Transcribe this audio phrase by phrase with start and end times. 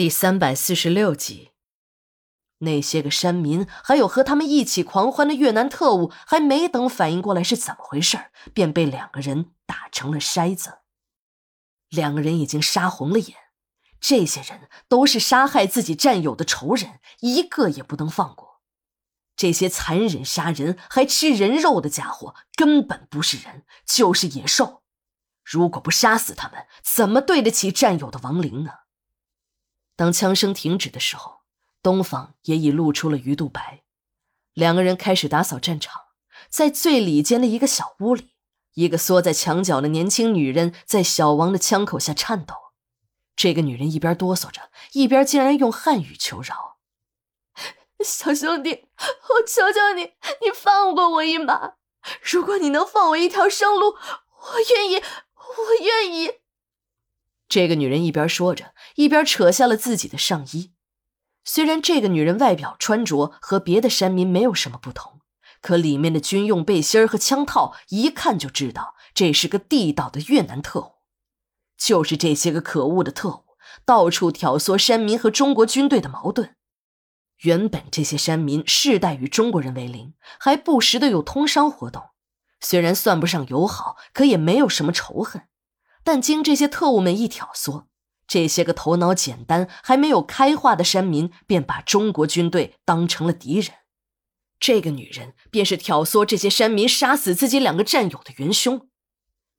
[0.00, 1.50] 第三百四十六集，
[2.60, 10.78] 那些个山民，还有和他们一起狂欢的越南特务，还没等反应过来是怎么回事便被两个人打成了筛子。
[11.90, 13.36] 两个人已经杀红了眼，
[14.00, 18.62] 这些人都是杀害自己战友的仇人，一个也不能放过。
[19.36, 24.82] 这些残忍杀人还吃人肉的家伙，根本不是人，就是野兽。
[25.44, 28.70] 如果不杀死他们，怎么对得起战友的亡灵呢？
[30.00, 31.42] 当枪声停止的时候，
[31.82, 33.82] 东方也已露出了鱼肚白。
[34.54, 36.04] 两个人开始打扫战场，
[36.48, 38.30] 在最里间的一个小屋里，
[38.72, 42.54] 一个缩在墙角的年轻女人在小王的枪口下颤抖。
[43.36, 46.78] 这个女人一边哆嗦着，一边竟然用汉语求饶
[48.02, 51.74] ：“小兄弟，我求求你，你放过我一马！
[52.22, 56.39] 如果你能放我一条生路，我愿意，我愿意。”
[57.50, 60.72] 这个女人一边说着，一边扯下了自己的上衣。
[61.44, 65.20] 虽然这个女人外表穿着和别的山民没有什么不同，
[65.60, 70.92] 可里面的军用背心和枪套一看就知道这是个地道的越南特务。
[71.76, 73.44] 就是这些个可恶的特务，
[73.84, 76.54] 到处挑唆山民和中国军队的矛盾。
[77.38, 82.10] 原本这些山民世代与中国人为邻，还不时的有通商活动，
[82.60, 85.42] 虽然算不上友好，可也没有什么仇恨。
[86.02, 87.84] 但经这些特务们一挑唆，
[88.26, 93.74] 这些个头脑简单、还没有开化的山民便把中国军队当成了敌人。
[94.58, 98.88] 这个女人便是挑唆这些山民杀死自己两个战友的元凶。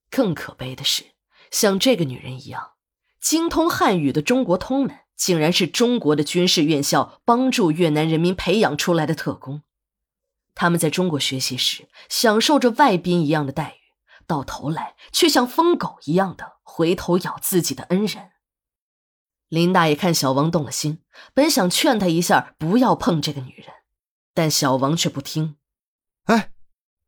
[0.10, 1.06] 更可悲的是，
[1.50, 2.74] 像这个女人一样
[3.20, 9.64] 精通汉语的中国通们，竟然是中国的军事院校帮助越南人民培养出来的特工。
[10.54, 13.81] 他们在中国学习时，享受着外宾一样的待遇。
[14.32, 18.32] 到头来，却像疯狗一样的回头咬自己的恩人。
[19.50, 23.68] 林大爷看小王动了心，本想劝他一下不要碰这个女人，
[24.34, 25.58] 但小王却不听。
[26.24, 26.54] 哎，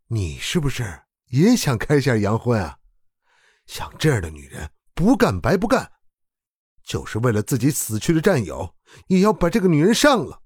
[0.08, 2.80] 你是不是也想开下洋荤啊？
[3.66, 5.94] 像这样的女人，不干白不干，
[6.84, 8.76] 就是为了自己死去的战友，
[9.08, 10.42] 也要把这个女人上了。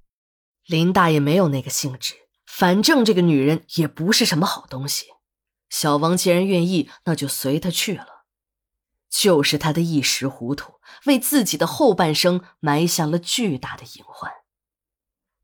[0.67, 2.13] 林大爷没有那个兴致，
[2.45, 5.07] 反正这个女人也不是什么好东西。
[5.69, 8.25] 小王既然愿意，那就随他去了。
[9.09, 10.73] 就是他的一时糊涂，
[11.05, 14.31] 为自己的后半生埋下了巨大的隐患。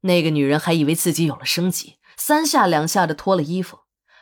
[0.02, 3.80] 那个女人还以为自己有了生机，三下两下的脱了衣服。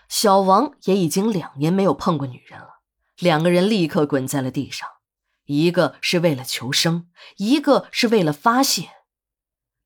[0.07, 2.81] 小王也已经两年没有碰过女人了，
[3.17, 4.87] 两个人立刻滚在了地上。
[5.45, 8.89] 一个是为了求生，一个是为了发泄。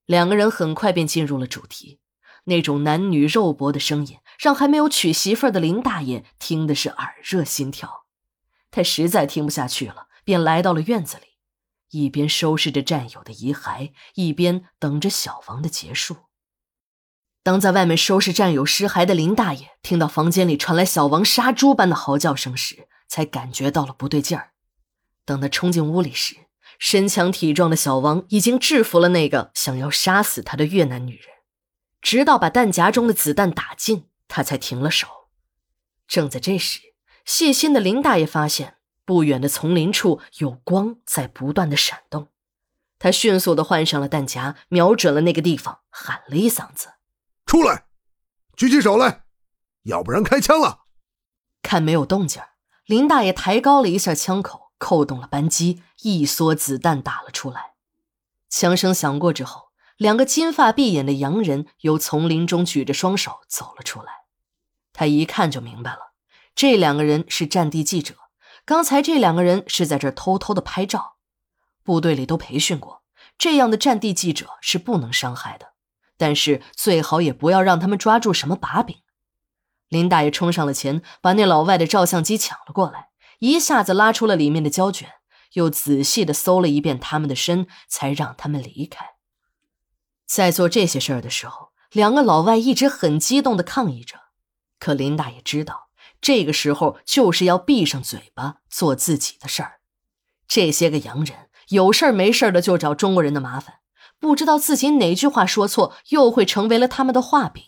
[0.05, 2.01] 两个人很快便进入了主题。
[2.47, 8.05] 那种男女肉搏的声音，让还没有娶媳妇儿的林大爷听的是耳热心跳。
[8.71, 11.37] 他实在听不下去了，便来到了院子里，
[11.91, 16.17] 一边收拾着战友的遗骸，一边等着小王的结束。
[17.41, 24.51] 当在外面收拾战友尸骸的林大爷听到房间里传来小王杀猪般的嚎叫声时，才感觉到了不对劲儿。
[25.25, 26.35] 等他冲进屋里时，
[26.79, 31.27] 身强体壮的小王已经制服了那个想要杀死他的越南女人。
[32.01, 35.07] 直到把弹夹中的子弹打尽，他才停了手。
[36.07, 36.79] 正在这时，
[37.25, 42.29] 细心的林大爷发现不远的丛林处有光在不断的闪动。
[42.99, 46.93] 他迅速的换上了弹夹，瞄准了那个地方，喊了一嗓子
[47.45, 47.85] ：“出来，
[48.55, 49.25] 举起手来，
[49.83, 50.85] 要不然开枪了。”
[51.61, 52.41] 看没有动静，
[52.85, 57.73] 林大爷抬高了一下枪口，扣动了扳机，一梭子弹打了出来。
[58.49, 59.64] 枪声响过之后。
[59.97, 64.11] 两个金发碧眼的洋人由丛林中举着双手走了出来，
[64.91, 66.13] 他一看就明白了，
[66.53, 68.15] 这两个人是战地记者。
[68.65, 71.15] 刚才这两个人是在这偷偷的拍照。
[71.83, 73.03] 部队里都培训过，
[73.37, 75.73] 这样的战地记者是不能伤害的，
[76.17, 78.97] 但是最好也不要让他们抓住什么把柄。
[79.87, 85.09] 林大爷冲上了前，把那老外的照相机抢了过来，一下子拉出了里面的胶卷，
[85.53, 89.14] 又仔细的搜了一遍他们的身，才让他们离开。
[90.25, 94.17] 在做这些事儿的时候，两个老外一直很激动的抗议着。
[94.79, 95.89] 可林大爷知道，
[96.19, 99.79] 这个时候就是要闭上嘴巴做自己的事儿。
[100.47, 103.75] 这些个洋人有事儿没事儿的就找中国人的麻烦，
[104.19, 107.63] 不知道自己哪句话说错，又会成为了他们的画饼。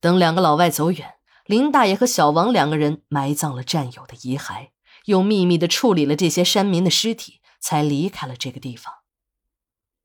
[0.00, 1.14] 等两个老外走远，
[1.44, 4.68] 林大爷和小王两个人埋葬了战友的遗骸，
[5.06, 8.94] 又秘密的处理了这些山民的尸体，才离开了这个地方。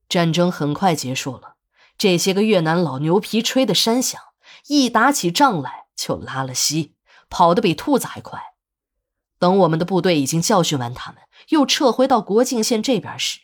[0.08, 1.56] 战争很快结束了，
[1.98, 4.22] 这些个越南老牛皮吹的山响，
[4.68, 6.94] 一打起仗来就拉了稀，
[7.30, 8.40] 跑得比兔子还快。
[9.40, 13.40] 等我们的部队已经教训完他们，又撤回到国境线这边时，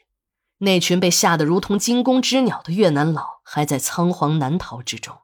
[0.60, 5.18] 那群被吓得如同惊弓之鸟的越南佬还在仓皇难逃之中。